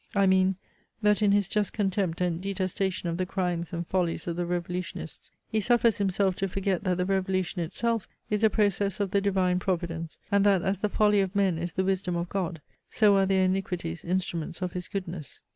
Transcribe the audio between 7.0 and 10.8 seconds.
revolution itself is a process of the Divine Providence; and that as